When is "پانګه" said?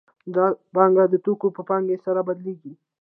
0.73-1.03, 1.69-1.97